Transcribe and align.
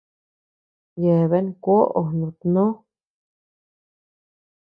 Yeabean 1.01 1.47
kuoʼo 1.63 2.01
nutnó. 2.19 2.63